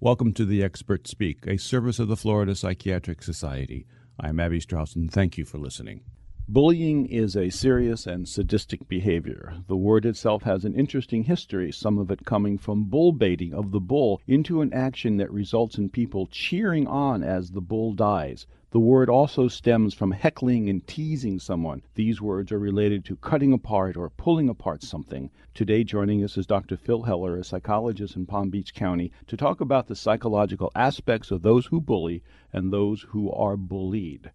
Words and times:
Welcome 0.00 0.32
to 0.34 0.44
the 0.44 0.62
Expert 0.62 1.08
Speak, 1.08 1.44
a 1.48 1.56
service 1.58 1.98
of 1.98 2.06
the 2.06 2.16
Florida 2.16 2.54
Psychiatric 2.54 3.20
Society. 3.20 3.84
I'm 4.20 4.38
Abby 4.38 4.60
Strauss, 4.60 4.94
and 4.94 5.10
thank 5.10 5.36
you 5.36 5.44
for 5.44 5.58
listening. 5.58 6.02
Bullying 6.50 7.04
is 7.04 7.36
a 7.36 7.50
serious 7.50 8.06
and 8.06 8.26
sadistic 8.26 8.88
behavior. 8.88 9.56
The 9.66 9.76
word 9.76 10.06
itself 10.06 10.44
has 10.44 10.64
an 10.64 10.74
interesting 10.74 11.24
history, 11.24 11.70
some 11.70 11.98
of 11.98 12.10
it 12.10 12.24
coming 12.24 12.56
from 12.56 12.84
bull 12.84 13.12
baiting 13.12 13.52
of 13.52 13.70
the 13.70 13.80
bull 13.80 14.22
into 14.26 14.62
an 14.62 14.72
action 14.72 15.18
that 15.18 15.30
results 15.30 15.76
in 15.76 15.90
people 15.90 16.26
cheering 16.26 16.86
on 16.86 17.22
as 17.22 17.50
the 17.50 17.60
bull 17.60 17.92
dies. 17.92 18.46
The 18.70 18.80
word 18.80 19.10
also 19.10 19.46
stems 19.46 19.92
from 19.92 20.12
heckling 20.12 20.70
and 20.70 20.86
teasing 20.86 21.38
someone. 21.38 21.82
These 21.96 22.22
words 22.22 22.50
are 22.50 22.58
related 22.58 23.04
to 23.04 23.16
cutting 23.16 23.52
apart 23.52 23.94
or 23.94 24.08
pulling 24.08 24.48
apart 24.48 24.82
something. 24.82 25.30
Today, 25.52 25.84
joining 25.84 26.24
us 26.24 26.38
is 26.38 26.46
Dr. 26.46 26.78
Phil 26.78 27.02
Heller, 27.02 27.36
a 27.36 27.44
psychologist 27.44 28.16
in 28.16 28.24
Palm 28.24 28.48
Beach 28.48 28.72
County, 28.72 29.12
to 29.26 29.36
talk 29.36 29.60
about 29.60 29.86
the 29.86 29.94
psychological 29.94 30.72
aspects 30.74 31.30
of 31.30 31.42
those 31.42 31.66
who 31.66 31.78
bully 31.78 32.22
and 32.54 32.72
those 32.72 33.02
who 33.10 33.30
are 33.30 33.58
bullied. 33.58 34.30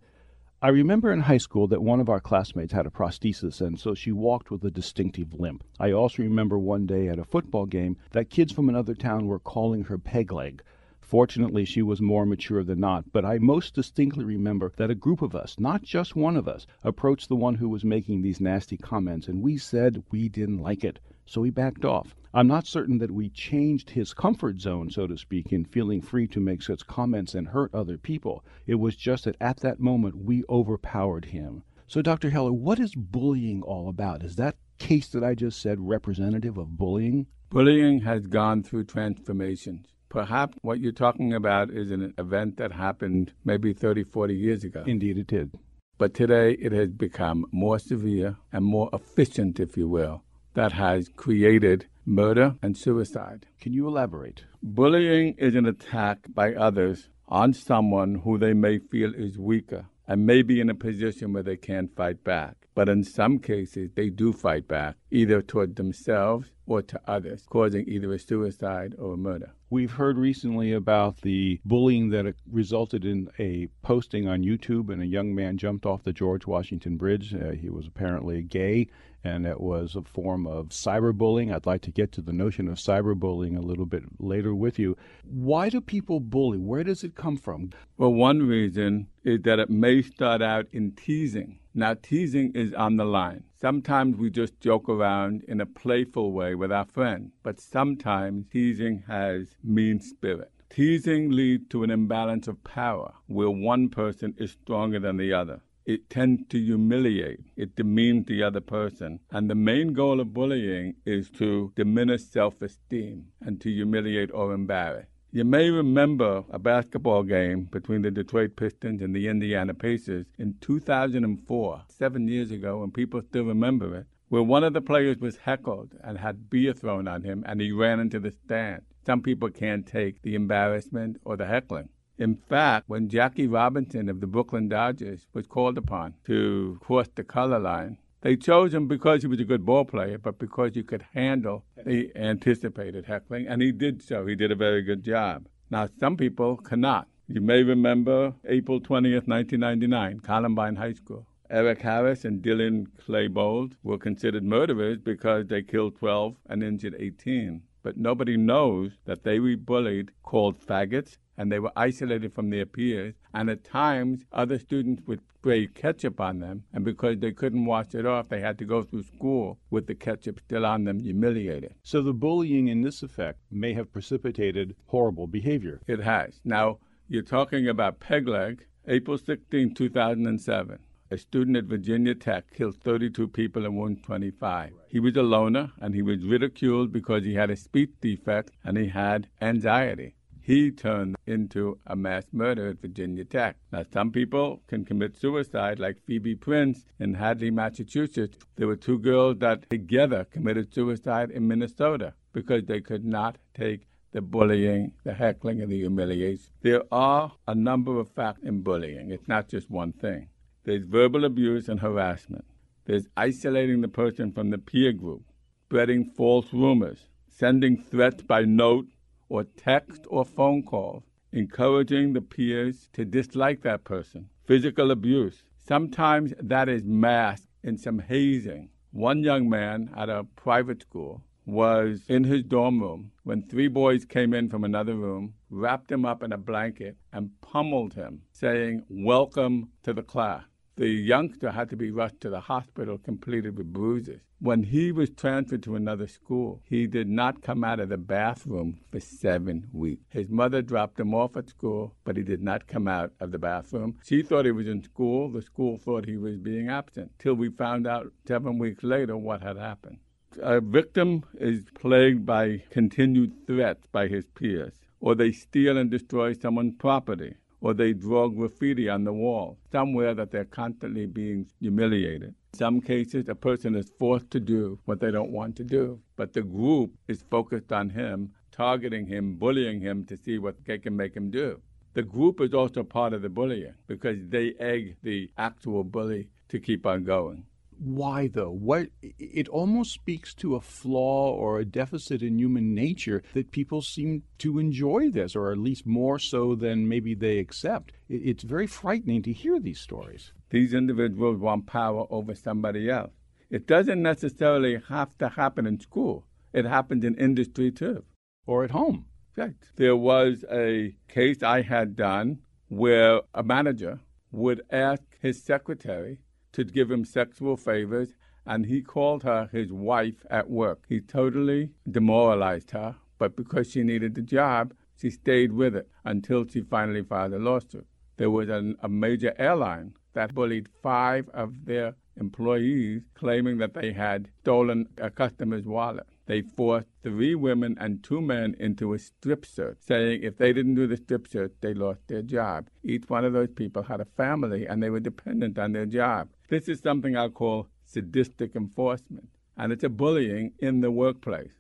I 0.64 0.70
remember 0.70 1.12
in 1.12 1.20
high 1.20 1.40
school 1.40 1.68
that 1.68 1.84
one 1.84 2.00
of 2.00 2.08
our 2.08 2.22
classmates 2.22 2.72
had 2.72 2.86
a 2.86 2.90
prosthesis, 2.90 3.60
and 3.60 3.78
so 3.78 3.94
she 3.94 4.14
walked 4.14 4.50
with 4.50 4.64
a 4.64 4.72
distinctive 4.72 5.34
limp. 5.34 5.62
I 5.78 5.92
also 5.92 6.24
remember 6.24 6.58
one 6.58 6.86
day 6.86 7.10
at 7.10 7.20
a 7.20 7.26
football 7.26 7.66
game 7.66 7.98
that 8.12 8.30
kids 8.30 8.54
from 8.54 8.70
another 8.70 8.96
town 8.96 9.28
were 9.28 9.40
calling 9.40 9.84
her 9.84 9.98
peg 9.98 10.32
leg. 10.32 10.64
Fortunately, 11.02 11.66
she 11.66 11.82
was 11.82 12.00
more 12.00 12.26
mature 12.26 12.64
than 12.64 12.80
not, 12.80 13.12
but 13.12 13.26
I 13.26 13.40
most 13.40 13.76
distinctly 13.76 14.24
remember 14.24 14.72
that 14.78 14.90
a 14.90 14.96
group 14.96 15.22
of 15.22 15.36
us, 15.36 15.60
not 15.60 15.84
just 15.84 16.16
one 16.16 16.38
of 16.38 16.48
us, 16.48 16.66
approached 16.82 17.28
the 17.28 17.36
one 17.36 17.56
who 17.56 17.68
was 17.68 17.84
making 17.84 18.22
these 18.22 18.40
nasty 18.40 18.78
comments, 18.78 19.28
and 19.28 19.44
we 19.44 19.58
said 19.58 20.02
we 20.12 20.30
didn't 20.30 20.60
like 20.64 20.86
it. 20.86 20.98
So 21.26 21.44
he 21.44 21.52
backed 21.52 21.84
off. 21.84 22.16
I'm 22.36 22.48
not 22.48 22.66
certain 22.66 22.98
that 22.98 23.12
we 23.12 23.30
changed 23.30 23.92
his 23.92 24.16
comfort 24.16 24.60
zone, 24.60 24.90
so 24.90 25.06
to 25.06 25.16
speak, 25.20 25.54
in 25.54 25.66
feeling 25.66 26.02
free 26.02 26.28
to 26.30 26.40
make 26.40 26.64
such 26.64 26.88
comments 26.88 27.36
and 27.36 27.50
hurt 27.50 27.76
other 27.76 27.96
people. 27.96 28.44
It 28.66 28.76
was 28.76 28.96
just 28.96 29.26
that 29.26 29.36
at 29.40 29.58
that 29.58 29.80
moment 29.80 30.16
we 30.16 30.44
overpowered 30.50 31.26
him. 31.26 31.62
So, 31.86 32.02
Dr. 32.02 32.32
Heller, 32.32 32.52
what 32.52 32.80
is 32.80 32.96
bullying 32.96 33.62
all 33.62 33.88
about? 33.88 34.24
Is 34.24 34.36
that 34.38 34.56
case 34.80 35.10
that 35.10 35.24
I 35.24 35.36
just 35.36 35.62
said 35.62 35.78
representative 35.80 36.58
of 36.58 36.76
bullying? 36.76 37.28
Bullying 37.52 38.02
has 38.02 38.26
gone 38.26 38.64
through 38.64 38.86
transformations. 38.86 39.86
Perhaps 40.10 40.58
what 40.64 40.80
you're 40.80 40.92
talking 40.92 41.36
about 41.36 41.70
is 41.70 41.92
an 41.92 42.16
event 42.18 42.58
that 42.58 42.72
happened 42.72 43.32
maybe 43.46 43.74
30, 43.74 44.06
40 44.06 44.36
years 44.36 44.64
ago. 44.64 44.84
Indeed, 44.88 45.20
it 45.20 45.28
did. 45.28 45.52
But 46.00 46.16
today 46.16 46.54
it 46.54 46.72
has 46.72 46.90
become 46.90 47.46
more 47.52 47.78
severe 47.78 48.38
and 48.52 48.66
more 48.66 48.90
efficient, 48.92 49.60
if 49.60 49.78
you 49.78 49.88
will, 49.88 50.24
that 50.56 50.72
has 50.72 51.10
created 51.10 51.86
murder 52.06 52.56
and 52.62 52.78
suicide. 52.78 53.46
Can 53.60 53.74
you 53.74 53.88
elaborate? 53.88 54.44
Bullying 54.62 55.36
is 55.38 55.56
an 55.56 55.66
attack 55.66 56.20
by 56.34 56.54
others 56.54 57.10
on 57.28 57.54
someone 57.54 58.16
who 58.24 58.38
they 58.38 58.54
may 58.54 58.80
feel 58.80 59.14
is 59.14 59.38
weaker 59.38 59.86
and 60.08 60.26
may 60.26 60.42
be 60.42 60.60
in 60.60 60.70
a 60.70 60.76
position 60.76 61.34
where 61.34 61.44
they 61.44 61.58
can't 61.58 61.96
fight 61.96 62.24
back. 62.24 62.56
But 62.76 62.90
in 62.90 63.04
some 63.04 63.40
cases, 63.40 63.92
they 63.96 64.10
do 64.10 64.34
fight 64.34 64.68
back, 64.68 64.96
either 65.14 65.44
toward 65.44 65.76
themselves 65.76 66.50
or 66.66 66.82
to 66.82 67.00
others, 67.08 67.46
causing 67.50 67.88
either 67.88 68.12
a 68.12 68.20
suicide 68.20 68.96
or 68.98 69.14
a 69.14 69.18
murder. 69.18 69.52
We've 69.70 69.92
heard 69.92 70.18
recently 70.18 70.74
about 70.74 71.22
the 71.22 71.60
bullying 71.66 72.10
that 72.10 72.34
resulted 72.52 73.06
in 73.06 73.30
a 73.38 73.68
posting 73.84 74.28
on 74.28 74.44
YouTube, 74.44 74.92
and 74.92 75.02
a 75.02 75.06
young 75.08 75.36
man 75.36 75.58
jumped 75.58 75.86
off 75.86 76.04
the 76.04 76.14
George 76.14 76.48
Washington 76.48 76.98
Bridge. 76.98 77.34
Uh, 77.34 77.52
he 77.52 77.70
was 77.70 77.86
apparently 77.86 78.42
gay, 78.42 78.88
and 79.24 79.46
it 79.46 79.60
was 79.60 79.96
a 79.96 80.02
form 80.02 80.48
of 80.48 80.70
cyberbullying. 80.70 81.54
I'd 81.54 81.66
like 81.66 81.82
to 81.84 81.92
get 81.92 82.12
to 82.14 82.22
the 82.22 82.34
notion 82.34 82.68
of 82.68 82.78
cyberbullying 82.78 83.58
a 83.58 83.62
little 83.62 83.86
bit 83.86 84.04
later 84.20 84.56
with 84.56 84.80
you. 84.80 84.98
Why 85.24 85.70
do 85.70 85.80
people 85.80 86.20
bully? 86.20 86.58
Where 86.58 86.84
does 86.84 87.04
it 87.04 87.16
come 87.16 87.38
from? 87.38 87.72
Well, 87.98 88.14
one 88.14 88.48
reason 88.48 89.08
is 89.24 89.42
that 89.44 89.60
it 89.60 89.70
may 89.70 90.02
start 90.02 90.42
out 90.42 90.68
in 90.72 90.92
teasing. 90.92 91.60
Now, 91.76 91.96
teasing 91.96 92.52
is 92.54 92.72
on 92.76 92.98
the 92.98 93.06
line. 93.06 93.46
Sometimes 93.60 94.18
we 94.18 94.30
just 94.30 94.60
joke 94.60 94.88
around 94.88 95.44
in 95.48 95.60
a 95.60 95.66
playful 95.66 96.32
way 96.32 96.54
with 96.54 96.72
our 96.72 96.86
friends, 96.86 97.32
but 97.42 97.60
sometimes 97.60 98.46
teasing 98.52 99.04
has 99.08 99.56
mean 99.64 100.00
spirit. 100.00 100.52
Teasing 100.70 101.32
leads 101.32 101.68
to 101.70 101.82
an 101.84 101.90
imbalance 101.90 102.48
of 102.48 102.64
power 102.64 103.14
where 103.26 103.50
one 103.50 103.90
person 103.90 104.36
is 104.38 104.52
stronger 104.52 105.00
than 105.00 105.18
the 105.18 105.34
other. 105.34 105.62
It 105.86 106.12
tends 106.12 106.44
to 106.50 106.60
humiliate, 106.60 107.42
it 107.56 107.76
demeans 107.76 108.28
the 108.28 108.44
other 108.44 108.62
person. 108.62 109.20
And 109.32 109.50
the 109.50 109.56
main 109.56 109.94
goal 109.94 110.20
of 110.20 110.32
bullying 110.32 110.96
is 111.08 111.30
to 111.32 111.74
diminish 111.76 112.24
self 112.24 112.62
esteem 112.62 113.30
and 113.42 113.60
to 113.62 113.72
humiliate 113.72 114.32
or 114.32 114.54
embarrass. 114.54 115.08
You 115.36 115.44
may 115.44 115.72
remember 115.72 116.44
a 116.52 116.60
basketball 116.60 117.24
game 117.24 117.64
between 117.64 118.04
the 118.04 118.12
Detroit 118.12 118.56
Pistons 118.56 119.02
and 119.02 119.16
the 119.16 119.28
Indiana 119.28 119.74
Pacers 119.74 120.28
in 120.38 120.58
2004, 120.62 121.82
seven 121.88 122.28
years 122.28 122.52
ago, 122.52 122.84
and 122.84 122.94
people 122.94 123.20
still 123.24 123.46
remember 123.46 123.96
it, 123.96 124.06
where 124.30 124.44
one 124.44 124.64
of 124.64 124.74
the 124.74 124.82
players 124.82 125.18
was 125.18 125.38
heckled 125.38 125.96
and 126.04 126.20
had 126.20 126.52
beer 126.52 126.72
thrown 126.72 127.08
on 127.08 127.24
him 127.24 127.44
and 127.48 127.60
he 127.62 127.72
ran 127.72 128.00
into 128.00 128.20
the 128.20 128.30
stand. 128.46 128.84
Some 129.08 129.24
people 129.24 129.50
can't 129.50 129.88
take 129.88 130.22
the 130.22 130.36
embarrassment 130.36 131.18
or 131.26 131.36
the 131.36 131.48
heckling. 131.48 131.90
In 132.20 132.36
fact, 132.36 132.88
when 132.88 133.10
Jackie 133.10 133.48
Robinson 133.48 134.10
of 134.10 134.22
the 134.22 134.28
Brooklyn 134.28 134.70
Dodgers 134.70 135.26
was 135.34 135.48
called 135.48 135.80
upon 135.80 136.14
to 136.26 136.78
cross 136.80 137.08
the 137.08 137.24
color 137.24 137.58
line, 137.58 137.98
they 138.24 138.38
chose 138.38 138.74
him 138.74 138.88
because 138.88 139.22
he 139.22 139.28
was 139.28 139.40
a 139.42 139.46
good 139.46 139.66
ball 139.66 139.84
player, 139.84 140.18
but 140.18 140.40
because 140.40 140.72
he 140.74 140.82
could 140.82 141.06
handle 141.14 141.66
the 141.86 142.10
anticipated 142.16 143.06
heckling, 143.06 143.48
and 143.48 143.62
he 143.62 143.72
did 143.72 144.02
so. 144.02 144.26
He 144.26 144.34
did 144.34 144.52
a 144.52 144.56
very 144.56 144.82
good 144.82 145.04
job. 145.04 145.48
Now, 145.70 145.90
some 146.00 146.16
people 146.16 146.56
cannot. 146.58 147.08
You 147.28 147.42
may 147.42 147.64
remember 147.64 148.34
April 148.46 148.80
20th, 148.80 149.28
1999, 149.28 150.22
Columbine 150.22 150.78
High 150.78 150.94
School. 150.94 151.28
Eric 151.50 151.82
Harris 151.82 152.24
and 152.24 152.42
Dylan 152.42 152.88
Klebold 153.06 153.74
were 153.84 153.98
considered 153.98 154.44
murderers 154.44 155.00
because 155.00 155.48
they 155.48 155.62
killed 155.62 155.98
12 155.98 156.36
and 156.48 156.64
injured 156.64 156.96
18. 156.98 157.62
But 157.84 157.98
nobody 157.98 158.38
knows 158.38 158.94
that 159.06 159.24
they 159.24 159.40
were 159.40 159.58
bullied, 159.58 160.12
called 160.24 160.60
faggots, 160.66 161.18
and 161.38 161.52
they 161.52 161.60
were 161.60 161.72
isolated 161.76 162.34
from 162.34 162.50
their 162.50 162.66
peers. 162.66 163.16
And 163.34 163.50
at 163.50 163.64
times, 163.64 164.26
other 164.32 164.60
students 164.60 165.04
would 165.08 165.22
spray 165.36 165.68
ketchup 165.68 166.20
on 166.20 166.40
them, 166.40 166.64
and 166.74 166.86
because 166.86 167.20
they 167.20 167.32
couldn't 167.32 167.66
wash 167.66 167.94
it 167.94 168.06
off, 168.06 168.30
they 168.30 168.40
had 168.40 168.58
to 168.60 168.66
go 168.66 168.84
through 168.84 169.04
school 169.04 169.60
with 169.70 169.88
the 169.88 169.96
ketchup 169.96 170.40
still 170.40 170.66
on 170.66 170.84
them, 170.84 171.00
humiliated. 171.00 171.76
So 171.84 172.02
the 172.02 172.14
bullying 172.14 172.68
in 172.68 172.82
this 172.82 173.04
effect 173.04 173.40
may 173.52 173.74
have 173.74 173.92
precipitated 173.92 174.76
horrible 174.88 175.28
behavior. 175.28 175.82
It 175.88 176.00
has. 176.00 176.40
Now, 176.46 176.80
you're 177.08 177.24
talking 177.24 177.68
about 177.68 178.00
peg 178.00 178.28
leg, 178.28 178.66
April 178.88 179.18
16, 179.18 179.74
2007 179.74 180.80
a 181.12 181.18
student 181.18 181.56
at 181.56 181.66
Virginia 181.66 182.16
Tech 182.16 182.52
killed 182.52 182.76
32 182.78 183.28
people 183.28 183.66
and 183.66 183.78
wounded 183.78 184.04
25. 184.04 184.72
He 184.88 185.00
was 185.00 185.16
a 185.16 185.22
loner 185.22 185.72
and 185.80 185.94
he 185.94 186.02
was 186.02 186.26
ridiculed 186.26 186.92
because 186.92 187.24
he 187.24 187.36
had 187.36 187.52
a 187.52 187.56
speech 187.56 187.92
defect 188.02 188.50
and 188.64 188.78
he 188.78 188.88
had 188.88 189.28
anxiety 189.40 190.16
he 190.44 190.70
turned 190.72 191.16
into 191.26 191.80
a 191.88 191.96
mass 191.96 192.26
murder 192.34 192.68
at 192.68 192.82
Virginia 192.82 193.24
Tech. 193.24 193.56
Now, 193.72 193.86
some 193.94 194.12
people 194.12 194.62
can 194.68 194.84
commit 194.84 195.16
suicide, 195.16 195.80
like 195.80 196.04
Phoebe 196.06 196.36
Prince 196.36 196.84
in 197.00 197.14
Hadley, 197.14 197.50
Massachusetts. 197.50 198.38
There 198.58 198.68
were 198.68 198.76
two 198.76 199.00
girls 199.00 199.38
that 199.40 199.70
together 199.70 200.26
committed 200.26 200.74
suicide 200.74 201.32
in 201.32 201.48
Minnesota 201.48 202.14
because 202.34 202.66
they 202.66 202.82
could 202.82 203.06
not 203.06 203.38
take 203.54 203.88
the 204.12 204.22
bullying, 204.22 204.92
the 205.06 205.14
heckling, 205.14 205.62
and 205.62 205.72
the 205.72 205.80
humiliation. 205.80 206.52
There 206.62 206.84
are 206.92 207.32
a 207.48 207.56
number 207.56 207.98
of 207.98 208.12
facts 208.12 208.44
in 208.44 208.64
bullying. 208.64 209.12
It's 209.12 209.30
not 209.30 209.48
just 209.48 209.72
one 209.72 209.94
thing. 209.94 210.28
There's 210.66 210.84
verbal 210.84 211.24
abuse 211.24 211.70
and 211.70 211.80
harassment. 211.80 212.46
There's 212.84 213.08
isolating 213.16 213.80
the 213.80 213.88
person 213.88 214.34
from 214.34 214.50
the 214.50 214.58
peer 214.58 214.92
group, 214.92 215.24
spreading 215.68 216.04
false 216.04 216.52
rumors, 216.52 217.08
sending 217.30 217.82
threats 217.82 218.22
by 218.24 218.44
note 218.44 218.88
or 219.34 219.44
text 219.44 220.06
or 220.10 220.24
phone 220.24 220.62
call 220.62 221.04
encouraging 221.32 222.14
the 222.14 222.22
peers 222.22 222.88
to 222.94 223.04
dislike 223.04 223.64
that 223.64 223.84
person. 223.84 224.30
Physical 224.46 224.92
abuse. 224.92 225.42
Sometimes 225.58 226.34
that 226.40 226.70
is 226.70 226.84
masked 226.84 227.48
in 227.64 227.76
some 227.76 227.98
hazing. 227.98 228.70
One 228.92 229.24
young 229.24 229.50
man 229.50 229.90
at 229.98 230.08
a 230.08 230.28
private 230.36 230.84
school 230.84 231.24
was 231.48 232.04
in 232.08 232.26
his 232.26 232.44
dorm 232.44 232.80
room 232.80 233.12
when 233.24 233.42
three 233.42 233.68
boys 233.68 234.06
came 234.06 234.36
in 234.36 234.50
from 234.50 234.64
another 234.64 234.94
room, 234.94 235.34
wrapped 235.50 235.92
him 235.92 236.06
up 236.06 236.22
in 236.22 236.32
a 236.32 236.38
blanket, 236.38 236.96
and 237.12 237.32
pummeled 237.42 237.96
him, 237.96 238.22
saying, 238.32 238.84
Welcome 238.88 239.70
to 239.82 239.94
the 239.94 240.04
class. 240.04 240.44
The 240.76 240.90
youngster 240.90 241.52
had 241.52 241.70
to 241.70 241.76
be 241.76 241.92
rushed 241.92 242.20
to 242.22 242.32
the 242.32 242.40
hospital 242.40 242.98
completed 242.98 243.58
with 243.58 243.72
bruises. 243.72 244.22
When 244.40 244.64
he 244.64 244.92
was 244.92 245.12
transferred 245.12 245.62
to 245.64 245.76
another 245.76 246.08
school, 246.08 246.64
he 246.66 246.88
did 246.88 247.08
not 247.08 247.44
come 247.44 247.64
out 247.64 247.80
of 247.80 247.90
the 247.90 247.98
bathroom 247.98 248.80
for 248.92 249.00
seven 249.00 249.68
weeks. 249.72 250.04
His 250.10 250.30
mother 250.30 250.64
dropped 250.64 251.00
him 251.00 251.14
off 251.14 251.38
at 251.38 251.50
school, 251.50 251.94
but 252.04 252.18
he 252.18 252.24
did 252.24 252.42
not 252.42 252.66
come 252.66 252.88
out 252.88 253.14
of 253.20 253.32
the 253.32 253.38
bathroom. 253.38 254.00
She 254.04 254.24
thought 254.24 254.46
he 254.46 254.52
was 254.52 254.68
in 254.68 254.82
school. 254.82 255.30
The 255.30 255.44
school 255.44 255.78
thought 255.78 256.08
he 256.08 256.18
was 256.18 256.38
being 256.38 256.70
absent, 256.70 257.12
till 257.20 257.36
we 257.36 257.50
found 257.50 257.86
out 257.86 258.12
seven 258.28 258.58
weeks 258.58 258.84
later 258.84 259.16
what 259.16 259.44
had 259.44 259.58
happened. 259.58 260.00
A 260.42 260.60
victim 260.60 261.24
is 261.36 261.66
plagued 261.76 262.26
by 262.26 262.64
continued 262.72 263.46
threats 263.46 263.86
by 263.92 264.08
his 264.08 264.26
peers 264.26 264.74
or 265.04 265.16
they 265.16 265.34
steal 265.34 265.78
and 265.78 265.92
destroy 265.92 266.32
someone's 266.32 266.76
property, 266.80 267.36
or 267.64 267.74
they 267.74 267.94
draw 267.94 268.28
graffiti 268.28 268.90
on 268.90 269.06
the 269.06 269.14
wall, 269.14 269.58
somewhere 269.72 270.14
that 270.14 270.30
they're 270.32 270.44
constantly 270.44 271.06
being 271.06 271.48
humiliated. 271.62 272.36
In 272.54 272.58
some 272.58 272.82
cases, 272.82 273.30
a 273.30 273.36
person 273.36 273.74
is 273.74 273.90
forced 273.98 274.30
to 274.32 274.40
do 274.42 274.78
what 274.84 275.00
they 275.00 275.12
don't 275.12 275.32
want 275.32 275.56
to 275.56 275.64
do, 275.64 276.00
but 276.18 276.34
the 276.34 276.42
group 276.42 276.92
is 277.08 277.24
focused 277.32 277.72
on 277.72 277.90
him, 277.90 278.34
targeting 278.52 279.08
him, 279.08 279.36
bullying 279.36 279.80
him 279.80 280.06
to 280.06 280.18
see 280.18 280.38
what 280.40 280.58
they 280.66 280.78
can 280.78 280.96
make 280.96 281.16
him 281.16 281.32
do. 281.32 281.62
The 281.94 282.04
group 282.04 282.42
is 282.42 282.54
also 282.54 282.84
part 282.84 283.14
of 283.14 283.22
the 283.22 283.30
bullying 283.30 283.76
because 283.88 284.18
they 284.28 284.56
egg 284.60 284.98
the 285.02 285.32
actual 285.38 285.86
bully 285.86 286.28
to 286.50 286.60
keep 286.60 286.86
on 286.86 287.06
going. 287.06 287.46
Why, 287.80 288.28
though? 288.28 288.52
What 288.52 288.88
it 289.02 289.48
almost 289.48 289.94
speaks 289.94 290.34
to 290.36 290.56
a 290.56 290.62
flaw 290.62 291.32
or 291.32 291.60
a 291.60 291.66
deficit 291.66 292.22
in 292.22 292.40
human 292.40 292.74
nature 292.74 293.24
that 293.34 293.52
people 293.52 293.82
seem 293.82 294.24
to 294.40 294.60
enjoy 294.60 295.10
this, 295.10 295.36
or 295.36 295.52
at 295.52 295.58
least 295.58 295.86
more 295.86 296.20
so 296.20 296.56
than 296.56 296.88
maybe 296.88 297.16
they 297.16 297.40
accept. 297.40 297.94
It's 298.10 298.44
very 298.44 298.68
frightening 298.68 299.22
to 299.24 299.34
hear 299.34 299.60
these 299.60 299.80
stories. 299.80 300.34
These 300.50 300.74
individuals 300.74 301.40
want 301.40 301.66
power 301.66 302.06
over 302.10 302.36
somebody 302.36 302.90
else. 302.90 303.12
It 303.50 303.68
doesn't 303.68 304.02
necessarily 304.02 304.82
have 304.90 305.18
to 305.20 305.30
happen 305.30 305.66
in 305.66 305.80
school. 305.80 306.26
It 306.54 306.66
happens 306.66 307.04
in 307.04 307.16
industry 307.16 307.72
too. 307.72 308.04
Or 308.46 308.64
at 308.64 308.72
home. 308.72 309.06
Right. 309.36 309.56
There 309.76 309.96
was 309.96 310.46
a 310.52 310.96
case 311.08 311.42
I 311.42 311.62
had 311.62 311.96
done 311.96 312.40
where 312.68 313.22
a 313.34 313.42
manager 313.44 314.00
would 314.32 314.62
ask 314.72 315.02
his 315.22 315.44
secretary 315.44 316.20
to 316.54 316.64
give 316.64 316.90
him 316.90 317.06
sexual 317.06 317.58
favors, 317.58 318.14
and 318.46 318.66
he 318.66 318.82
called 318.82 319.24
her 319.24 319.50
his 319.52 319.72
wife 319.72 320.26
at 320.30 320.50
work. 320.50 320.84
He 320.88 321.00
totally 321.00 321.72
demoralized 321.90 322.72
her, 322.72 322.96
but 323.18 323.36
because 323.36 323.72
she 323.72 323.84
needed 323.84 324.16
the 324.16 324.22
job, 324.22 324.74
she 324.96 325.10
stayed 325.10 325.52
with 325.52 325.76
it 325.76 325.90
until 326.06 326.48
she 326.48 326.62
finally 326.62 327.04
filed 327.04 327.34
a 327.34 327.40
lawsuit. 327.40 327.88
There 328.18 328.30
was 328.30 328.50
an, 328.50 328.78
a 328.82 328.90
major 328.90 329.34
airline 329.38 329.94
that 330.14 330.36
bullied 330.36 330.70
five 330.82 331.30
of 331.30 331.66
their 331.66 331.96
employees, 332.16 333.02
claiming 333.16 333.58
that 333.58 333.74
they 333.74 333.92
had 333.92 334.30
stolen 334.42 334.88
a 334.98 335.10
customer's 335.10 335.66
wallet. 335.66 336.06
They 336.26 336.42
forced 336.42 336.88
three 337.02 337.36
women 337.36 337.76
and 337.80 338.04
two 338.04 338.22
men 338.22 338.56
into 338.60 338.94
a 338.94 339.00
strip 339.00 339.46
search, 339.46 339.78
saying 339.82 340.24
if 340.24 340.38
they 340.38 340.54
didn't 340.54 340.76
do 340.76 340.88
the 340.88 340.98
strip 340.98 341.28
search, 341.28 341.52
they 341.60 341.74
lost 341.74 342.08
their 342.08 342.22
job. 342.22 342.70
Each 342.84 343.10
one 343.10 343.26
of 343.26 343.34
those 343.34 343.50
people 343.50 343.84
had 343.84 344.00
a 344.00 344.06
family 344.06 344.66
and 344.66 344.82
they 344.82 344.90
were 344.90 345.02
dependent 345.02 345.58
on 345.58 345.74
their 345.74 345.86
job. 345.86 346.30
This 346.54 346.70
is 346.70 346.82
something 346.82 347.16
I 347.16 347.30
call 347.30 347.68
sadistic 347.84 348.56
enforcement, 348.56 349.30
and 349.58 349.74
it's 349.74 349.84
a 349.84 349.90
bullying 349.90 350.52
in 350.60 350.82
the 350.82 350.92
workplace. 350.92 351.54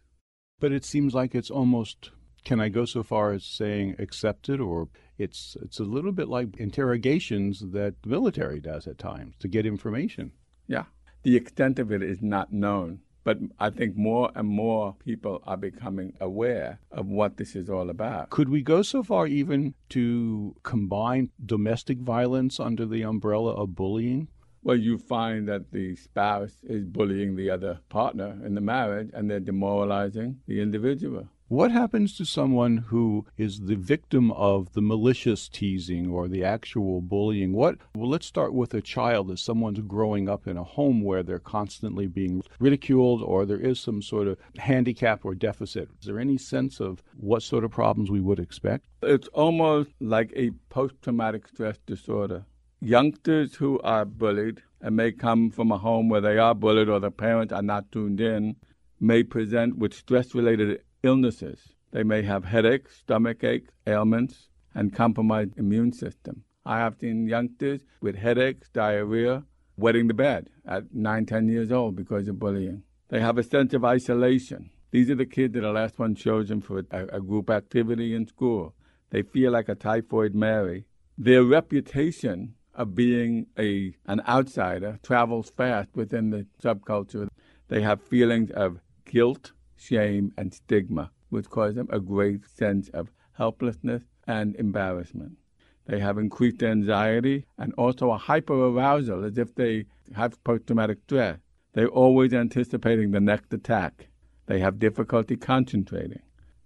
But 0.60 0.72
it 0.72 0.86
seems 0.86 1.16
like 1.16 1.34
it's 1.34 1.50
almost 1.50 2.12
can 2.46 2.60
I 2.60 2.70
go 2.70 2.86
so 2.86 3.02
far 3.02 3.32
as 3.32 3.44
saying 3.44 3.96
accepted 3.98 4.60
or 4.60 4.90
it's 5.18 5.58
it's 5.64 5.80
a 5.80 5.84
little 5.84 6.12
bit 6.12 6.28
like 6.28 6.58
interrogations 6.58 7.72
that 7.72 8.04
the 8.04 8.10
military 8.10 8.60
does 8.60 8.86
at 8.86 9.00
times 9.00 9.34
to 9.40 9.48
get 9.48 9.66
information. 9.66 10.32
Yeah. 10.68 10.84
The 11.24 11.38
extent 11.38 11.80
of 11.80 11.92
it 11.92 12.04
is 12.04 12.22
not 12.22 12.54
known. 12.54 13.00
But 13.24 13.40
I 13.60 13.72
think 13.72 13.98
more 13.98 14.30
and 14.36 14.48
more 14.48 14.96
people 15.00 15.42
are 15.48 15.58
becoming 15.58 16.14
aware 16.22 16.82
of 16.92 17.08
what 17.08 17.38
this 17.38 17.56
is 17.56 17.68
all 17.68 17.90
about. 17.90 18.30
Could 18.30 18.50
we 18.50 18.62
go 18.62 18.84
so 18.84 19.02
far 19.02 19.26
even 19.26 19.74
to 19.90 20.56
combine 20.62 21.32
domestic 21.44 21.98
violence 21.98 22.60
under 22.60 22.86
the 22.86 23.02
umbrella 23.02 23.54
of 23.54 23.74
bullying? 23.74 24.28
Well, 24.66 24.78
you 24.78 24.98
find 24.98 25.48
that 25.50 25.72
the 25.72 25.98
spouse 25.98 26.58
is 26.64 26.86
bullying 26.86 27.36
the 27.36 27.50
other 27.50 27.80
partner 27.90 28.40
in 28.46 28.56
the 28.56 28.62
marriage 28.62 29.10
and 29.14 29.30
they're 29.30 29.42
demoralizing 29.42 30.40
the 30.48 30.62
individual. 30.62 31.28
What 31.50 31.72
happens 31.72 32.16
to 32.18 32.26
someone 32.26 32.78
who 32.78 33.28
is 33.38 33.60
the 33.60 33.76
victim 33.76 34.32
of 34.32 34.72
the 34.72 34.82
malicious 34.82 35.50
teasing 35.50 36.10
or 36.10 36.30
the 36.30 36.46
actual 36.46 37.02
bullying? 37.02 37.52
What 37.52 37.78
well 37.94 38.10
let's 38.10 38.26
start 38.26 38.54
with 38.54 38.74
a 38.74 38.82
child 38.82 39.30
as 39.30 39.42
someone's 39.42 39.82
growing 39.82 40.30
up 40.30 40.48
in 40.48 40.56
a 40.56 40.64
home 40.64 41.02
where 41.04 41.22
they're 41.22 41.40
constantly 41.40 42.08
being 42.08 42.42
ridiculed 42.60 43.22
or 43.22 43.46
there 43.46 43.60
is 43.60 43.82
some 43.82 44.02
sort 44.02 44.30
of 44.30 44.38
handicap 44.58 45.26
or 45.26 45.36
deficit. 45.36 45.90
Is 46.00 46.08
there 46.08 46.20
any 46.20 46.38
sense 46.38 46.80
of 46.80 47.04
what 47.18 47.44
sort 47.44 47.66
of 47.66 47.72
problems 47.72 48.10
we 48.10 48.22
would 48.22 48.40
expect? 48.40 48.88
It's 49.04 49.28
almost 49.28 49.90
like 50.00 50.32
a 50.38 50.52
post 50.70 50.96
traumatic 51.02 51.50
stress 51.50 51.78
disorder. 51.86 52.46
Youngsters 52.86 53.56
who 53.56 53.80
are 53.80 54.04
bullied 54.04 54.62
and 54.82 54.98
may 54.98 55.14
come 55.14 55.50
from 55.52 55.72
a 55.72 55.78
home 55.78 56.10
where 56.10 56.20
they 56.20 56.38
are 56.38 56.54
bullied 56.54 56.90
or 56.90 57.00
the 57.00 57.12
parents 57.12 57.54
are 57.54 57.62
not 57.62 57.90
tuned 57.94 58.20
in 58.20 58.58
may 59.00 59.24
present 59.24 59.78
with 59.78 59.94
stress 59.94 60.36
related 60.36 60.84
illnesses. 61.02 61.76
They 61.92 62.04
may 62.04 62.24
have 62.24 62.44
headaches, 62.44 62.98
stomach 62.98 63.42
aches, 63.42 63.72
ailments, 63.88 64.50
and 64.76 64.94
compromised 64.94 65.58
immune 65.58 65.94
system. 65.94 66.44
I 66.66 66.80
have 66.80 66.98
seen 67.00 67.26
youngsters 67.26 67.86
with 68.02 68.18
headaches, 68.18 68.68
diarrhea, 68.74 69.46
wetting 69.78 70.10
the 70.10 70.14
bed 70.14 70.50
at 70.66 70.94
9, 70.94 71.26
10 71.26 71.48
years 71.48 71.72
old 71.72 71.96
because 71.96 72.28
of 72.28 72.38
bullying. 72.38 72.84
They 73.08 73.22
have 73.22 73.38
a 73.38 73.44
sense 73.44 73.74
of 73.74 73.86
isolation. 73.86 74.72
These 74.92 75.10
are 75.10 75.16
the 75.16 75.26
kids 75.26 75.54
that 75.54 75.64
are 75.64 75.72
last 75.72 76.00
one 76.00 76.16
chosen 76.16 76.60
for 76.60 76.84
a, 76.92 77.06
a 77.14 77.22
group 77.22 77.50
activity 77.50 78.14
in 78.14 78.28
school. 78.28 78.76
They 79.10 79.22
feel 79.22 79.54
like 79.54 79.70
a 79.70 79.76
typhoid 79.76 80.36
Mary. 80.36 80.84
Their 81.18 81.46
reputation 81.46 82.56
of 82.76 82.96
being 82.96 83.48
a 83.58 83.96
an 84.06 84.22
outsider 84.28 85.00
travels 85.04 85.50
fast 85.50 85.90
within 85.96 86.30
the 86.30 86.46
subculture. 86.62 87.28
They 87.68 87.82
have 87.82 88.02
feelings 88.02 88.52
of 88.52 88.80
guilt, 89.06 89.52
shame, 89.76 90.34
and 90.38 90.54
stigma, 90.54 91.12
which 91.30 91.50
cause 91.50 91.76
them 91.76 91.88
a 91.92 92.00
great 92.00 92.48
sense 92.48 92.90
of 92.90 93.12
helplessness 93.34 94.04
and 94.28 94.56
embarrassment. 94.56 95.38
They 95.86 96.00
have 96.00 96.18
increased 96.18 96.64
anxiety 96.64 97.46
and 97.58 97.74
also 97.78 98.12
a 98.12 98.20
hyperarousal 98.20 99.26
as 99.26 99.38
if 99.38 99.54
they 99.56 99.86
have 100.16 100.42
post 100.44 100.68
traumatic 100.68 101.00
stress. 101.04 101.40
They're 101.74 101.88
always 101.88 102.34
anticipating 102.34 103.12
the 103.12 103.20
next 103.20 103.52
attack. 103.54 104.08
They 104.46 104.60
have 104.60 104.80
difficulty 104.80 105.36
concentrating. 105.36 106.22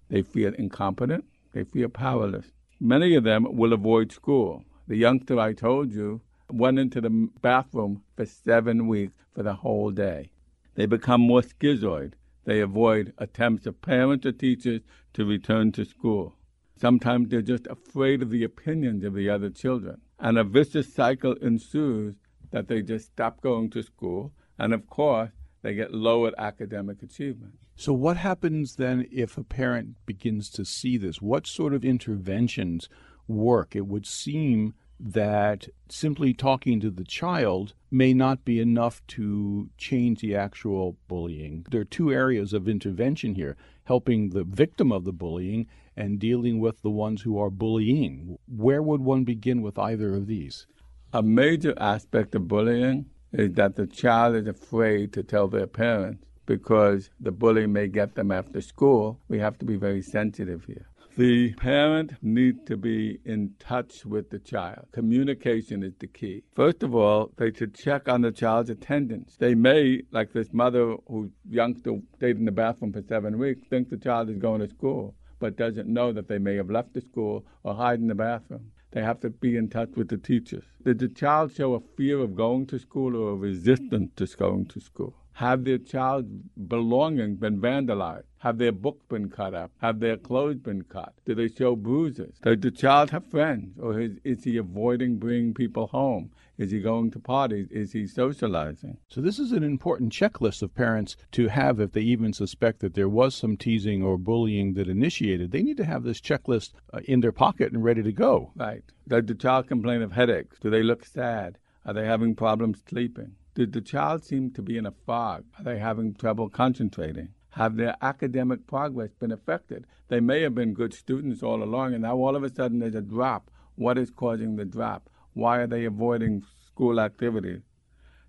They 0.10 0.22
feel 0.22 0.54
incompetent. 0.54 1.26
They 1.54 1.64
feel 1.64 1.90
powerless. 1.90 2.52
Many 2.80 3.16
of 3.16 3.24
them 3.24 3.48
will 3.50 3.74
avoid 3.74 4.12
school. 4.12 4.64
The 4.88 4.96
youngster 4.96 5.38
I 5.38 5.54
told 5.54 5.94
you 5.94 6.22
went 6.50 6.80
into 6.80 7.02
the 7.02 7.30
bathroom 7.42 8.04
for 8.16 8.26
seven 8.26 8.88
weeks 8.88 9.14
for 9.36 9.44
the 9.44 9.56
whole 9.56 9.92
day. 9.92 10.32
They 10.76 10.86
become 10.86 11.22
more 11.22 11.42
schizoid. 11.42 12.14
They 12.46 12.62
avoid 12.62 13.14
attempts 13.18 13.66
of 13.66 13.82
parents 13.82 14.26
or 14.26 14.32
teachers 14.32 14.82
to 15.14 15.26
return 15.26 15.74
to 15.74 15.84
school. 15.84 16.36
Sometimes 16.80 17.30
they're 17.30 17.42
just 17.42 17.68
afraid 17.68 18.22
of 18.22 18.30
the 18.30 18.44
opinions 18.44 19.04
of 19.04 19.14
the 19.14 19.30
other 19.30 19.50
children. 19.50 20.00
And 20.20 20.38
a 20.38 20.44
vicious 20.46 20.94
cycle 20.94 21.34
ensues 21.42 22.16
that 22.52 22.70
they 22.70 22.82
just 22.82 23.08
stop 23.08 23.42
going 23.42 23.70
to 23.72 23.84
school. 23.84 24.32
And 24.58 24.74
of 24.74 24.88
course, 24.88 25.32
they 25.64 25.74
get 25.74 25.94
lowered 25.94 26.34
academic 26.38 27.04
achievement. 27.04 27.56
So, 27.76 27.94
what 27.94 28.18
happens 28.18 28.78
then 28.78 29.06
if 29.12 29.38
a 29.38 29.44
parent 29.44 29.98
begins 30.06 30.50
to 30.52 30.64
see 30.64 30.98
this? 30.98 31.22
What 31.22 31.46
sort 31.46 31.74
of 31.74 31.84
interventions 31.84 32.90
work. 33.28 33.76
It 33.76 33.88
would 33.88 34.06
seem 34.06 34.74
that 35.00 35.68
simply 35.90 36.34
talking 36.34 36.80
to 36.80 36.90
the 36.90 37.04
child 37.04 37.74
may 37.92 38.14
not 38.14 38.44
be 38.44 38.60
enough 38.60 39.06
to 39.08 39.70
change 39.78 40.22
the 40.22 40.36
actual 40.36 40.98
bullying. 41.08 41.66
There 41.70 41.82
are 41.82 41.86
two 41.86 42.12
areas 42.12 42.54
of 42.54 42.68
intervention 42.68 43.36
here 43.36 43.56
helping 43.86 44.30
the 44.30 44.44
victim 44.44 44.92
of 44.92 45.04
the 45.04 45.14
bullying 45.14 45.68
and 45.96 46.20
dealing 46.20 46.60
with 46.60 46.82
the 46.82 46.90
ones 46.90 47.22
who 47.22 47.40
are 47.40 47.50
bullying. 47.50 48.38
Where 48.48 48.82
would 48.82 49.02
one 49.02 49.24
begin 49.24 49.62
with 49.62 49.78
either 49.78 50.16
of 50.16 50.28
these? 50.28 50.68
A 51.14 51.24
major 51.24 51.74
aspect 51.78 52.36
of 52.36 52.48
bullying 52.48 53.06
is 53.32 53.54
that 53.54 53.76
the 53.76 53.88
child 53.88 54.36
is 54.36 54.48
afraid 54.48 55.14
to 55.14 55.24
tell 55.24 55.48
their 55.48 55.68
parents 55.68 56.24
because 56.46 57.10
the 57.20 57.32
bully 57.32 57.68
may 57.68 57.88
get 57.88 58.16
them 58.16 58.32
after 58.32 58.62
school. 58.62 59.20
We 59.28 59.40
have 59.40 59.58
to 59.60 59.66
be 59.66 59.76
very 59.76 60.02
sensitive 60.02 60.66
here. 60.66 60.88
The 61.18 61.54
parent 61.54 62.14
needs 62.22 62.60
to 62.68 62.78
be 62.78 63.18
in 63.26 63.56
touch 63.58 64.06
with 64.06 64.30
the 64.30 64.38
child. 64.38 64.86
Communication 64.92 65.82
is 65.82 65.96
the 65.98 66.06
key. 66.06 66.44
First 66.54 66.84
of 66.84 66.94
all, 66.94 67.32
they 67.38 67.52
should 67.52 67.74
check 67.74 68.08
on 68.08 68.22
the 68.22 68.32
child's 68.32 68.70
attendance. 68.70 69.36
They 69.40 69.56
may, 69.56 70.04
like 70.12 70.32
this 70.32 70.54
mother 70.54 70.96
whose 71.08 71.32
youngster 71.50 71.98
stayed 72.18 72.38
in 72.38 72.46
the 72.46 72.52
bathroom 72.52 72.94
for 72.94 73.02
seven 73.02 73.40
weeks, 73.40 73.64
think 73.68 73.90
the 73.90 73.98
child 73.98 74.30
is 74.30 74.38
going 74.38 74.62
to 74.62 74.68
school, 74.68 75.16
but 75.40 75.58
doesn't 75.58 75.92
know 75.92 76.14
that 76.14 76.28
they 76.28 76.38
may 76.38 76.56
have 76.56 76.70
left 76.70 76.94
the 76.94 77.02
school 77.02 77.48
or 77.64 77.74
hide 77.74 78.00
in 78.00 78.10
the 78.10 78.14
bathroom. 78.14 78.70
They 78.92 79.02
have 79.02 79.20
to 79.22 79.30
be 79.30 79.58
in 79.58 79.70
touch 79.70 79.92
with 79.96 80.08
the 80.08 80.18
teachers. 80.18 80.64
Did 80.84 81.00
the 81.00 81.10
child 81.10 81.54
show 81.54 81.74
a 81.74 81.82
fear 81.98 82.20
of 82.20 82.36
going 82.36 82.68
to 82.68 82.80
school 82.80 83.16
or 83.16 83.32
a 83.32 83.36
resistance 83.36 84.12
to 84.16 84.28
going 84.38 84.66
to 84.68 84.80
school? 84.80 85.14
Have 85.34 85.66
their 85.66 85.78
child's 85.78 86.32
belongings 86.68 87.38
been 87.38 87.62
vandalized? 87.62 88.24
Have 88.40 88.58
their 88.58 88.72
books 88.72 89.06
been 89.08 89.30
cut 89.30 89.54
up? 89.54 89.72
Have 89.82 90.00
their 90.00 90.18
clothes 90.18 90.58
been 90.58 90.84
cut? 90.84 91.14
Do 91.26 91.36
they 91.36 91.48
show 91.48 91.76
bruises? 91.76 92.40
Does 92.42 92.60
the 92.60 92.72
child 92.72 93.12
have 93.12 93.26
friends? 93.28 93.78
Or 93.80 94.00
is, 94.00 94.14
is 94.24 94.44
he 94.44 94.58
avoiding 94.58 95.18
bringing 95.18 95.54
people 95.54 95.88
home? 95.88 96.32
Is 96.58 96.72
he 96.72 96.80
going 96.80 97.12
to 97.12 97.20
parties? 97.20 97.68
Is 97.70 97.92
he 97.92 98.08
socializing? 98.08 98.98
So, 99.10 99.22
this 99.22 99.38
is 99.38 99.52
an 99.52 99.64
important 99.64 100.12
checklist 100.12 100.64
of 100.64 100.74
parents 100.74 101.16
to 101.34 101.50
have 101.50 101.80
if 101.80 101.92
they 101.92 102.02
even 102.02 102.34
suspect 102.34 102.80
that 102.80 102.96
there 102.96 103.08
was 103.08 103.36
some 103.36 103.58
teasing 103.58 104.02
or 104.02 104.18
bullying 104.18 104.74
that 104.74 104.88
initiated. 104.88 105.52
They 105.52 105.62
need 105.62 105.78
to 105.78 105.86
have 105.86 106.04
this 106.04 106.20
checklist 106.20 106.72
uh, 106.92 107.02
in 107.06 107.20
their 107.20 107.32
pocket 107.32 107.74
and 107.74 107.84
ready 107.84 108.02
to 108.02 108.12
go. 108.12 108.54
Right. 108.56 108.84
Does 109.08 109.26
the 109.26 109.36
child 109.36 109.68
complain 109.68 110.02
of 110.02 110.14
headaches? 110.14 110.58
Do 110.60 110.72
they 110.72 110.82
look 110.82 111.06
sad? 111.06 111.60
Are 111.86 111.94
they 111.94 112.06
having 112.06 112.34
problems 112.34 112.82
sleeping? 112.90 113.36
Did 113.54 113.74
the 113.74 113.82
child 113.82 114.26
seem 114.26 114.52
to 114.52 114.62
be 114.64 114.78
in 114.78 114.86
a 114.86 114.94
fog? 115.06 115.46
Are 115.60 115.64
they 115.64 115.78
having 115.78 116.16
trouble 116.16 116.50
concentrating? 116.50 117.30
Have 117.52 117.76
their 117.76 117.96
academic 118.02 118.68
progress 118.68 119.14
been 119.14 119.32
affected? 119.32 119.86
They 120.08 120.20
may 120.20 120.42
have 120.42 120.56
been 120.56 120.74
good 120.74 120.94
students 120.94 121.44
all 121.44 121.64
along, 121.64 121.94
and 121.94 122.04
now 122.04 122.18
all 122.18 122.36
of 122.36 122.44
a 122.44 122.54
sudden 122.54 122.80
there's 122.80 122.96
a 122.96 123.02
drop. 123.02 123.52
What 123.76 123.98
is 123.98 124.10
causing 124.10 124.56
the 124.56 124.66
drop? 124.66 125.10
Why 125.38 125.60
are 125.60 125.68
they 125.68 125.86
avoiding 125.86 126.44
school 126.66 127.00
activities? 127.00 127.62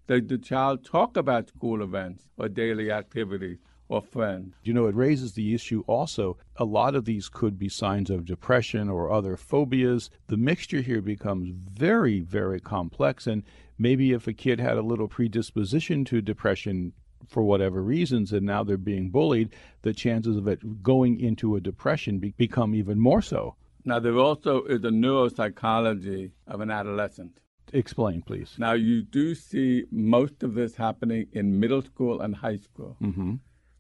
Does 0.09 0.27
the 0.27 0.37
child 0.37 0.85
talk 0.85 1.17
about 1.17 1.49
school 1.49 1.83
events 1.83 2.25
or 2.37 2.51
daily 2.51 2.93
activities 2.93 3.57
or 3.89 4.03
friends? 4.03 4.55
You 4.63 4.75
know, 4.75 4.89
it 4.89 4.95
raises 4.95 5.33
the 5.33 5.55
issue 5.55 5.83
also. 5.87 6.37
A 6.57 6.67
lot 6.67 6.95
of 6.95 7.07
these 7.07 7.31
could 7.31 7.59
be 7.59 7.71
signs 7.71 8.11
of 8.11 8.27
depression 8.27 8.91
or 8.91 9.11
other 9.11 9.39
phobias. 9.39 10.11
The 10.27 10.37
mixture 10.37 10.83
here 10.83 11.01
becomes 11.01 11.49
very, 11.49 12.21
very 12.21 12.61
complex. 12.61 13.27
And 13.27 13.43
maybe 13.79 14.13
if 14.13 14.27
a 14.27 14.35
kid 14.35 14.61
had 14.61 14.77
a 14.77 14.83
little 14.83 15.09
predisposition 15.09 16.05
to 16.05 16.21
depression 16.21 16.93
for 17.27 17.43
whatever 17.43 17.83
reasons, 17.83 18.35
and 18.35 18.45
now 18.45 18.63
they're 18.63 18.77
being 18.77 19.09
bullied, 19.09 19.55
the 19.81 19.95
chances 19.95 20.37
of 20.37 20.47
it 20.47 20.83
going 20.83 21.19
into 21.19 21.57
a 21.57 21.61
depression 21.61 22.19
be- 22.19 22.35
become 22.37 22.75
even 22.75 23.01
more 23.01 23.23
so. 23.23 23.57
Now, 23.89 23.99
there 23.99 24.19
also 24.19 24.65
is 24.65 24.85
a 24.85 24.91
neuropsychology 24.91 26.33
of 26.47 26.61
an 26.61 26.71
adolescent. 26.71 27.41
Explain, 27.73 28.21
please. 28.21 28.55
Now, 28.59 28.75
you 28.75 29.01
do 29.01 29.35
see 29.35 29.85
most 29.91 30.43
of 30.43 30.53
this 30.53 30.77
happening 30.77 31.27
in 31.33 31.59
middle 31.59 31.81
school 31.81 32.21
and 32.21 32.37
high 32.37 32.59
school. 32.59 32.99
Mm-hmm. 33.03 33.37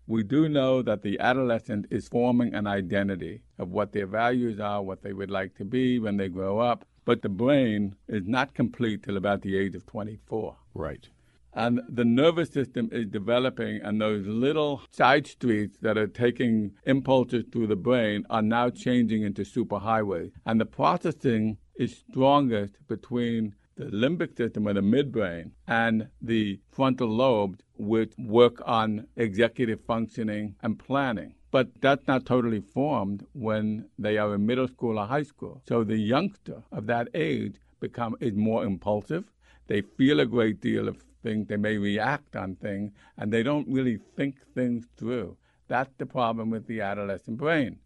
We 0.06 0.22
do 0.22 0.48
know 0.48 0.80
that 0.80 1.02
the 1.02 1.20
adolescent 1.20 1.88
is 1.90 2.08
forming 2.08 2.54
an 2.54 2.66
identity 2.66 3.42
of 3.58 3.68
what 3.68 3.92
their 3.92 4.06
values 4.06 4.58
are, 4.58 4.82
what 4.82 5.02
they 5.02 5.12
would 5.12 5.30
like 5.30 5.54
to 5.56 5.66
be 5.66 5.98
when 5.98 6.16
they 6.16 6.30
grow 6.30 6.58
up, 6.58 6.86
but 7.04 7.20
the 7.20 7.28
brain 7.28 7.94
is 8.08 8.26
not 8.26 8.54
complete 8.54 9.02
till 9.02 9.18
about 9.18 9.42
the 9.42 9.58
age 9.58 9.74
of 9.74 9.84
24. 9.84 10.56
Right. 10.72 11.06
And 11.58 11.80
the 11.88 12.04
nervous 12.04 12.50
system 12.50 12.88
is 12.92 13.06
developing, 13.06 13.80
and 13.82 14.00
those 14.00 14.24
little 14.24 14.80
side 14.92 15.26
streets 15.26 15.76
that 15.82 15.98
are 15.98 16.06
taking 16.06 16.76
impulses 16.86 17.46
through 17.50 17.66
the 17.66 17.74
brain 17.74 18.24
are 18.30 18.42
now 18.42 18.70
changing 18.70 19.22
into 19.24 19.42
superhighways. 19.42 20.30
And 20.46 20.60
the 20.60 20.66
processing 20.66 21.58
is 21.74 22.04
strongest 22.08 22.74
between 22.86 23.56
the 23.74 23.86
limbic 23.86 24.36
system 24.36 24.68
or 24.68 24.72
the 24.72 24.82
midbrain 24.82 25.50
and 25.66 26.06
the 26.22 26.60
frontal 26.70 27.08
lobes, 27.08 27.58
which 27.76 28.12
work 28.16 28.62
on 28.64 29.08
executive 29.16 29.80
functioning 29.84 30.54
and 30.62 30.78
planning. 30.78 31.34
But 31.50 31.80
that's 31.80 32.06
not 32.06 32.24
totally 32.24 32.60
formed 32.60 33.26
when 33.32 33.88
they 33.98 34.16
are 34.16 34.32
in 34.36 34.46
middle 34.46 34.68
school 34.68 34.96
or 34.96 35.06
high 35.06 35.24
school. 35.24 35.62
So 35.66 35.82
the 35.82 35.98
youngster 35.98 36.62
of 36.70 36.86
that 36.86 37.08
age 37.14 37.56
become 37.80 38.14
is 38.20 38.34
more 38.34 38.64
impulsive. 38.64 39.24
They 39.66 39.82
feel 39.82 40.20
a 40.20 40.26
great 40.26 40.60
deal 40.60 40.86
of 40.88 41.07
things, 41.22 41.48
they 41.48 41.56
may 41.56 41.76
react 41.76 42.36
on 42.36 42.56
things, 42.56 42.92
and 43.16 43.32
they 43.32 43.42
don't 43.42 43.68
really 43.68 43.98
think 44.16 44.36
things 44.54 44.86
through. 44.96 45.36
That's 45.68 45.94
the 45.98 46.06
problem 46.06 46.50
with 46.50 46.66
the 46.66 46.80
adolescent 46.80 47.38
brain. 47.38 47.78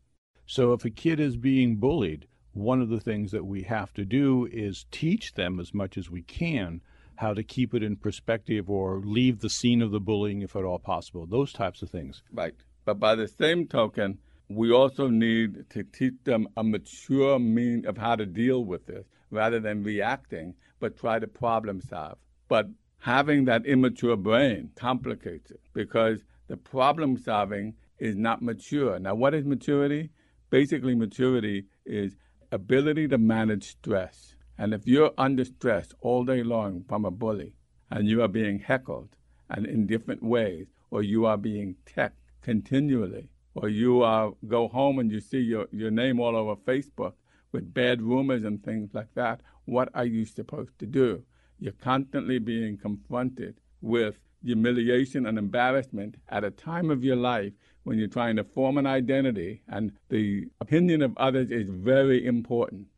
So, 0.47 0.73
if 0.73 0.85
a 0.85 0.91
kid 0.91 1.21
is 1.21 1.37
being 1.37 1.77
bullied, 1.77 2.27
one 2.53 2.81
of 2.83 2.89
the 2.89 3.01
things 3.01 3.31
that 3.33 3.47
we 3.47 3.62
have 3.62 3.93
to 3.95 4.05
do 4.05 4.49
is 4.53 4.87
teach 4.91 5.35
them 5.35 5.59
as 5.59 5.73
much 5.73 5.97
as 5.97 6.11
we 6.11 6.23
can 6.23 6.81
how 7.17 7.35
to 7.35 7.43
keep 7.43 7.75
it 7.75 7.83
in 7.83 7.97
perspective 7.97 8.69
or 8.69 9.01
leave 9.01 9.41
the 9.41 9.49
scene 9.49 9.83
of 9.83 9.91
the 9.91 10.01
bullying 10.01 10.43
if 10.43 10.57
at 10.57 10.65
all 10.65 10.79
possible, 10.79 11.27
those 11.27 11.53
types 11.53 11.83
of 11.83 11.91
things. 11.91 12.23
Right. 12.33 12.55
But 12.85 12.99
by 12.99 13.15
the 13.15 13.29
same 13.29 13.69
token, 13.69 14.19
we 14.49 14.73
also 14.73 15.09
need 15.09 15.71
to 15.71 15.85
teach 15.85 16.15
them 16.25 16.49
a 16.57 16.65
mature 16.65 17.39
mean 17.39 17.87
of 17.87 17.97
how 17.97 18.17
to 18.17 18.27
deal 18.27 18.65
with 18.65 18.87
this 18.87 19.07
rather 19.31 19.61
than 19.61 19.83
reacting, 19.83 20.55
but 20.81 20.99
try 20.99 21.19
to 21.19 21.27
problem 21.27 21.81
solve. 21.81 22.19
But 22.49 22.67
having 23.02 23.44
that 23.47 23.66
immature 23.66 24.16
brain 24.16 24.71
complicates 24.76 25.50
it 25.50 25.61
because 25.73 26.21
the 26.47 26.56
problem 26.56 27.18
solving 27.18 27.75
is 27.99 28.14
not 28.14 28.40
mature. 28.40 28.97
Now, 29.00 29.16
what 29.16 29.35
is 29.35 29.44
maturity? 29.44 30.11
Basically, 30.50 30.94
maturity 30.94 31.64
is 31.85 32.16
ability 32.52 33.09
to 33.09 33.18
manage 33.18 33.64
stress. 33.64 34.37
And 34.56 34.73
if 34.73 34.87
you're 34.87 35.11
under 35.18 35.44
stress 35.44 35.88
all 36.00 36.25
day 36.25 36.44
long 36.44 36.85
from 36.88 37.04
a 37.04 37.11
bully 37.11 37.56
and 37.90 38.06
you 38.06 38.23
are 38.23 38.28
being 38.28 38.61
heckled 38.61 39.16
and 39.50 39.66
in 39.66 39.88
different 39.88 40.23
ways, 40.23 40.68
or 40.92 41.02
you 41.02 41.26
are 41.26 41.37
being 41.37 41.75
teched 41.85 42.30
continually, 42.40 43.30
or 43.56 43.68
you 43.68 44.02
are 44.02 44.30
go 44.47 44.68
home 44.68 45.00
and 45.00 45.11
you 45.11 45.18
see 45.18 45.40
your, 45.40 45.66
your 45.73 45.90
name 45.90 46.21
all 46.21 46.37
over 46.37 46.54
Facebook 46.54 47.14
with 47.50 47.75
bad 47.75 48.00
rumors 48.00 48.44
and 48.44 48.62
things 48.62 48.90
like 48.94 49.12
that, 49.14 49.40
what 49.64 49.88
are 49.92 50.06
you 50.06 50.25
supposed 50.25 50.78
to 50.78 50.87
do? 50.87 51.25
You're 51.62 51.73
constantly 51.75 52.40
being 52.40 52.76
confronted 52.76 53.61
with 53.81 54.19
humiliation 54.42 55.26
and 55.26 55.38
embarrassment 55.38 56.16
at 56.28 56.42
a 56.42 56.50
time 56.50 56.90
of 56.90 57.04
your 57.04 57.14
life 57.14 57.52
when 57.85 57.99
you're 57.99 58.09
trying 58.09 58.35
to 58.35 58.42
form 58.42 58.78
an 58.78 58.87
identity, 58.87 59.62
and 59.69 59.92
the 60.09 60.49
opinion 60.61 61.02
of 61.02 61.16
others 61.19 61.52
is 61.52 61.69
very 61.71 62.26
important. 62.26 62.88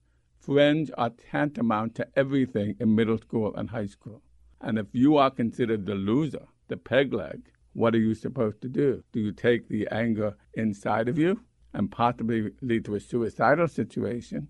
Friends 0.40 0.90
are 0.96 1.10
tantamount 1.10 1.94
to 1.96 2.08
everything 2.16 2.74
in 2.80 2.94
middle 2.94 3.18
school 3.18 3.54
and 3.54 3.68
high 3.68 3.84
school. 3.84 4.22
And 4.62 4.78
if 4.78 4.86
you 4.92 5.18
are 5.18 5.30
considered 5.30 5.84
the 5.84 5.94
loser, 5.94 6.46
the 6.68 6.78
peg 6.78 7.12
leg, 7.12 7.42
what 7.74 7.94
are 7.94 7.98
you 7.98 8.14
supposed 8.14 8.62
to 8.62 8.70
do? 8.70 9.04
Do 9.12 9.20
you 9.20 9.32
take 9.32 9.68
the 9.68 9.86
anger 9.88 10.38
inside 10.54 11.10
of 11.10 11.18
you 11.18 11.40
and 11.74 11.92
possibly 11.92 12.52
lead 12.62 12.86
to 12.86 12.94
a 12.94 13.00
suicidal 13.00 13.68
situation? 13.68 14.48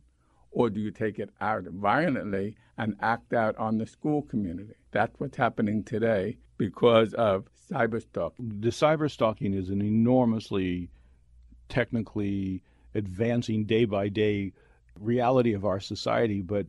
Or 0.54 0.70
do 0.70 0.80
you 0.80 0.90
take 0.90 1.18
it 1.18 1.30
out 1.40 1.64
violently 1.64 2.56
and 2.78 2.96
act 3.00 3.34
out 3.34 3.56
on 3.56 3.78
the 3.78 3.86
school 3.86 4.22
community? 4.22 4.74
That's 4.92 5.18
what's 5.18 5.36
happening 5.36 5.82
today 5.82 6.38
because 6.56 7.12
of 7.14 7.48
cyber 7.70 8.00
stalking. 8.00 8.60
The 8.60 8.70
cyber 8.70 9.10
stalking 9.10 9.52
is 9.52 9.68
an 9.68 9.82
enormously 9.82 10.90
technically 11.68 12.62
advancing 12.94 13.64
day 13.64 13.84
by 13.84 14.08
day 14.08 14.52
reality 14.98 15.52
of 15.54 15.64
our 15.64 15.80
society, 15.80 16.40
but 16.40 16.66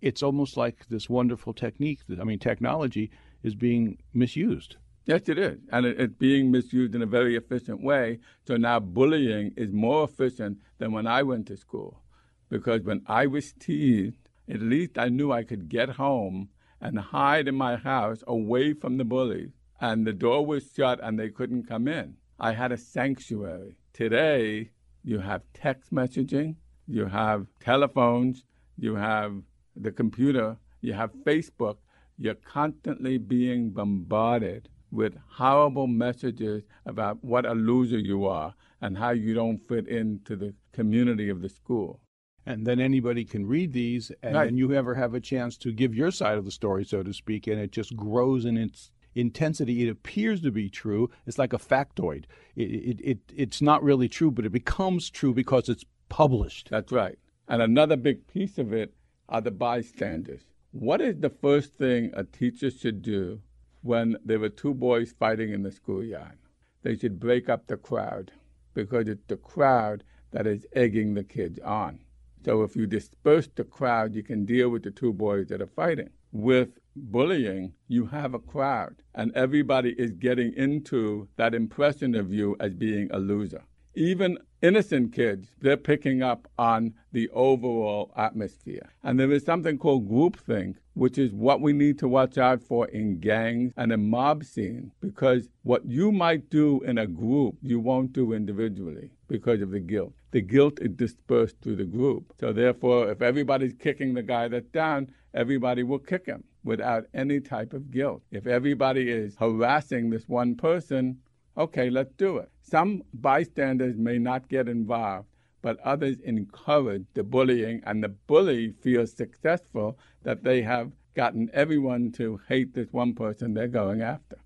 it's 0.00 0.22
almost 0.22 0.56
like 0.56 0.88
this 0.88 1.08
wonderful 1.08 1.54
technique 1.54 2.00
that, 2.08 2.20
I 2.20 2.24
mean, 2.24 2.40
technology 2.40 3.10
is 3.44 3.54
being 3.54 3.98
misused. 4.12 4.76
Yes, 5.04 5.28
it 5.28 5.38
is. 5.38 5.58
And 5.70 5.86
it's 5.86 6.14
being 6.14 6.50
misused 6.50 6.94
in 6.94 7.02
a 7.02 7.06
very 7.06 7.36
efficient 7.36 7.82
way. 7.82 8.18
So 8.46 8.56
now 8.56 8.80
bullying 8.80 9.54
is 9.56 9.72
more 9.72 10.04
efficient 10.04 10.58
than 10.78 10.92
when 10.92 11.06
I 11.06 11.22
went 11.22 11.46
to 11.46 11.56
school 11.56 12.02
because 12.48 12.82
when 12.82 13.02
I 13.06 13.26
was 13.26 13.52
teased, 13.52 14.28
at 14.48 14.60
least 14.60 14.96
I 14.96 15.08
knew 15.08 15.30
I 15.30 15.44
could 15.44 15.68
get 15.68 15.90
home 15.90 16.48
and 16.80 16.98
hide 16.98 17.48
in 17.48 17.54
my 17.54 17.76
house 17.76 18.22
away 18.26 18.72
from 18.72 18.96
the 18.96 19.04
bullies. 19.04 19.50
And 19.80 20.06
the 20.06 20.12
door 20.12 20.46
was 20.46 20.70
shut 20.74 20.98
and 21.02 21.18
they 21.18 21.28
couldn't 21.28 21.68
come 21.68 21.86
in. 21.86 22.16
I 22.40 22.52
had 22.52 22.72
a 22.72 22.76
sanctuary. 22.76 23.76
Today, 23.92 24.70
you 25.04 25.18
have 25.18 25.42
text 25.54 25.92
messaging, 25.92 26.56
you 26.86 27.06
have 27.06 27.46
telephones, 27.60 28.44
you 28.76 28.94
have 28.94 29.42
the 29.76 29.92
computer, 29.92 30.56
you 30.80 30.92
have 30.94 31.12
Facebook. 31.26 31.76
You're 32.16 32.34
constantly 32.34 33.18
being 33.18 33.70
bombarded 33.70 34.68
with 34.90 35.14
horrible 35.28 35.86
messages 35.86 36.64
about 36.86 37.22
what 37.22 37.44
a 37.44 37.52
loser 37.52 37.98
you 37.98 38.26
are 38.26 38.54
and 38.80 38.96
how 38.96 39.10
you 39.10 39.34
don't 39.34 39.58
fit 39.68 39.86
into 39.86 40.34
the 40.34 40.54
community 40.72 41.28
of 41.28 41.42
the 41.42 41.48
school 41.48 42.00
and 42.48 42.66
then 42.66 42.80
anybody 42.80 43.26
can 43.26 43.46
read 43.46 43.74
these, 43.74 44.10
and 44.22 44.34
right. 44.34 44.46
then 44.46 44.56
you 44.56 44.72
ever 44.72 44.94
have 44.94 45.12
a 45.12 45.20
chance 45.20 45.58
to 45.58 45.70
give 45.70 45.94
your 45.94 46.10
side 46.10 46.38
of 46.38 46.46
the 46.46 46.50
story, 46.50 46.82
so 46.82 47.02
to 47.02 47.12
speak, 47.12 47.46
and 47.46 47.60
it 47.60 47.72
just 47.72 47.94
grows 47.94 48.46
in 48.46 48.56
its 48.56 48.90
intensity. 49.14 49.86
It 49.86 49.90
appears 49.90 50.40
to 50.40 50.50
be 50.50 50.70
true. 50.70 51.10
It's 51.26 51.36
like 51.36 51.52
a 51.52 51.58
factoid. 51.58 52.24
It, 52.56 52.62
it, 52.62 53.00
it, 53.04 53.18
it's 53.36 53.60
not 53.60 53.82
really 53.82 54.08
true, 54.08 54.30
but 54.30 54.46
it 54.46 54.52
becomes 54.52 55.10
true 55.10 55.34
because 55.34 55.68
it's 55.68 55.84
published. 56.08 56.70
That's 56.70 56.90
right. 56.90 57.18
And 57.48 57.60
another 57.60 57.98
big 57.98 58.26
piece 58.26 58.56
of 58.56 58.72
it 58.72 58.94
are 59.28 59.42
the 59.42 59.50
bystanders. 59.50 60.40
What 60.72 61.02
is 61.02 61.20
the 61.20 61.30
first 61.30 61.74
thing 61.74 62.12
a 62.14 62.24
teacher 62.24 62.70
should 62.70 63.02
do 63.02 63.42
when 63.82 64.16
there 64.24 64.38
were 64.38 64.48
two 64.48 64.72
boys 64.72 65.12
fighting 65.12 65.52
in 65.52 65.64
the 65.64 65.72
schoolyard? 65.72 66.38
They 66.82 66.96
should 66.96 67.20
break 67.20 67.50
up 67.50 67.66
the 67.66 67.76
crowd 67.76 68.32
because 68.72 69.06
it's 69.06 69.26
the 69.26 69.36
crowd 69.36 70.02
that 70.30 70.46
is 70.46 70.66
egging 70.72 71.12
the 71.12 71.24
kids 71.24 71.58
on. 71.58 72.00
So 72.48 72.62
if 72.62 72.74
you 72.76 72.86
disperse 72.86 73.46
the 73.54 73.64
crowd, 73.64 74.14
you 74.14 74.22
can 74.22 74.46
deal 74.46 74.70
with 74.70 74.82
the 74.82 74.90
two 74.90 75.12
boys 75.12 75.48
that 75.48 75.60
are 75.60 75.66
fighting. 75.66 76.08
With 76.32 76.70
bullying, 76.96 77.74
you 77.88 78.06
have 78.06 78.32
a 78.32 78.38
crowd, 78.38 79.02
and 79.14 79.30
everybody 79.34 79.90
is 79.98 80.12
getting 80.12 80.54
into 80.54 81.28
that 81.36 81.54
impression 81.54 82.14
of 82.14 82.32
you 82.32 82.56
as 82.58 82.72
being 82.72 83.10
a 83.10 83.18
loser. 83.18 83.64
Even 83.94 84.38
innocent 84.62 85.12
kids, 85.12 85.48
they're 85.60 85.76
picking 85.76 86.22
up 86.22 86.48
on 86.58 86.94
the 87.12 87.28
overall 87.30 88.12
atmosphere. 88.16 88.90
And 89.02 89.18
there 89.18 89.30
is 89.30 89.44
something 89.44 89.78
called 89.78 90.08
groupthink, 90.08 90.76
which 90.94 91.18
is 91.18 91.32
what 91.32 91.60
we 91.60 91.72
need 91.72 91.98
to 92.00 92.08
watch 92.08 92.38
out 92.38 92.62
for 92.62 92.88
in 92.88 93.20
gangs 93.20 93.72
and 93.76 93.92
in 93.92 94.10
mob 94.10 94.44
scenes, 94.44 94.92
because 95.00 95.48
what 95.62 95.86
you 95.86 96.10
might 96.10 96.50
do 96.50 96.80
in 96.82 96.98
a 96.98 97.06
group, 97.06 97.56
you 97.62 97.78
won't 97.78 98.12
do 98.12 98.32
individually 98.32 99.10
because 99.28 99.62
of 99.62 99.70
the 99.70 99.80
guilt. 99.80 100.12
The 100.30 100.42
guilt 100.42 100.78
is 100.80 100.90
dispersed 100.90 101.56
through 101.62 101.76
the 101.76 101.84
group. 101.84 102.34
So 102.38 102.52
therefore, 102.52 103.10
if 103.10 103.22
everybody's 103.22 103.74
kicking 103.74 104.14
the 104.14 104.22
guy 104.22 104.48
that's 104.48 104.68
down, 104.68 105.10
everybody 105.34 105.82
will 105.82 105.98
kick 105.98 106.26
him 106.26 106.44
without 106.64 107.06
any 107.14 107.40
type 107.40 107.72
of 107.72 107.90
guilt. 107.90 108.22
If 108.30 108.46
everybody 108.46 109.10
is 109.10 109.36
harassing 109.36 110.10
this 110.10 110.28
one 110.28 110.54
person, 110.56 111.18
okay, 111.58 111.90
let's 111.90 112.12
do 112.12 112.38
it. 112.38 112.50
Some 112.62 113.02
bystanders 113.12 113.96
may 113.98 114.18
not 114.18 114.48
get 114.48 114.68
involved, 114.68 115.28
but 115.60 115.80
others 115.80 116.20
encourage 116.20 117.06
the 117.14 117.24
bullying, 117.24 117.82
and 117.84 118.02
the 118.02 118.08
bully 118.08 118.72
feels 118.80 119.12
successful 119.12 119.98
that 120.22 120.44
they 120.44 120.62
have 120.62 120.92
gotten 121.14 121.50
everyone 121.52 122.12
to 122.12 122.40
hate 122.48 122.74
this 122.74 122.92
one 122.92 123.12
person 123.12 123.52
they're 123.52 123.66
going 123.66 124.00
after. 124.00 124.38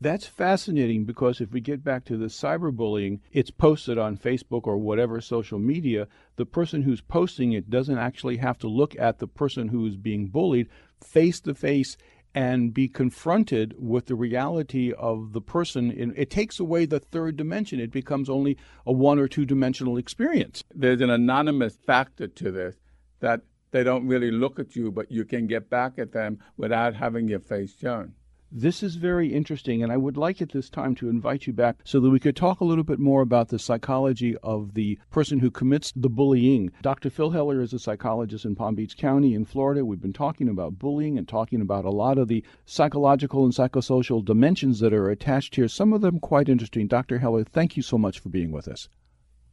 That's 0.00 0.26
fascinating 0.26 1.04
because 1.04 1.40
if 1.40 1.52
we 1.52 1.60
get 1.60 1.84
back 1.84 2.04
to 2.06 2.16
the 2.16 2.26
cyberbullying, 2.26 3.20
it's 3.32 3.50
posted 3.50 3.96
on 3.96 4.18
Facebook 4.18 4.66
or 4.66 4.76
whatever 4.76 5.20
social 5.20 5.58
media. 5.58 6.08
The 6.36 6.46
person 6.46 6.82
who's 6.82 7.00
posting 7.00 7.52
it 7.52 7.70
doesn't 7.70 7.98
actually 7.98 8.38
have 8.38 8.58
to 8.58 8.68
look 8.68 8.98
at 8.98 9.18
the 9.18 9.28
person 9.28 9.68
who's 9.68 9.96
being 9.96 10.26
bullied 10.26 10.68
face 11.00 11.40
to 11.40 11.54
face 11.54 11.96
and 12.34 12.74
be 12.74 12.88
confronted 12.88 13.74
with 13.78 14.06
the 14.06 14.14
reality 14.14 14.92
of 14.92 15.32
the 15.32 15.40
person. 15.40 16.12
It 16.16 16.30
takes 16.30 16.58
away 16.58 16.84
the 16.84 16.98
third 16.98 17.36
dimension. 17.36 17.78
It 17.78 17.92
becomes 17.92 18.28
only 18.28 18.56
a 18.84 18.92
one 18.92 19.18
or 19.18 19.28
two 19.28 19.46
dimensional 19.46 19.96
experience. 19.96 20.64
There's 20.74 21.00
an 21.00 21.10
anonymous 21.10 21.76
factor 21.76 22.26
to 22.26 22.50
this 22.50 22.76
that 23.20 23.42
they 23.70 23.84
don't 23.84 24.06
really 24.06 24.30
look 24.30 24.58
at 24.58 24.74
you, 24.76 24.90
but 24.90 25.10
you 25.10 25.24
can 25.24 25.46
get 25.46 25.70
back 25.70 25.98
at 25.98 26.12
them 26.12 26.38
without 26.56 26.94
having 26.94 27.28
your 27.28 27.40
face 27.40 27.76
shown. 27.76 28.14
This 28.56 28.84
is 28.84 28.94
very 28.94 29.34
interesting, 29.34 29.82
and 29.82 29.90
I 29.90 29.96
would 29.96 30.16
like 30.16 30.40
at 30.40 30.50
this 30.50 30.70
time 30.70 30.94
to 30.96 31.08
invite 31.08 31.48
you 31.48 31.52
back 31.52 31.78
so 31.82 31.98
that 31.98 32.10
we 32.10 32.20
could 32.20 32.36
talk 32.36 32.60
a 32.60 32.64
little 32.64 32.84
bit 32.84 33.00
more 33.00 33.20
about 33.20 33.48
the 33.48 33.58
psychology 33.58 34.36
of 34.44 34.74
the 34.74 34.96
person 35.10 35.40
who 35.40 35.50
commits 35.50 35.92
the 35.96 36.08
bullying. 36.08 36.70
Dr. 36.80 37.10
Phil 37.10 37.30
Heller 37.30 37.60
is 37.60 37.72
a 37.72 37.80
psychologist 37.80 38.44
in 38.44 38.54
Palm 38.54 38.76
Beach 38.76 38.96
County 38.96 39.34
in 39.34 39.44
Florida. 39.44 39.84
We've 39.84 40.00
been 40.00 40.12
talking 40.12 40.48
about 40.48 40.78
bullying 40.78 41.18
and 41.18 41.26
talking 41.26 41.60
about 41.60 41.84
a 41.84 41.90
lot 41.90 42.16
of 42.16 42.28
the 42.28 42.44
psychological 42.64 43.42
and 43.42 43.52
psychosocial 43.52 44.24
dimensions 44.24 44.78
that 44.78 44.94
are 44.94 45.10
attached 45.10 45.56
here, 45.56 45.66
some 45.66 45.92
of 45.92 46.00
them 46.00 46.20
quite 46.20 46.48
interesting. 46.48 46.86
Dr. 46.86 47.18
Heller, 47.18 47.42
thank 47.42 47.76
you 47.76 47.82
so 47.82 47.98
much 47.98 48.20
for 48.20 48.28
being 48.28 48.52
with 48.52 48.68
us. 48.68 48.88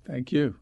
Thank 0.05 0.31
you. 0.31 0.60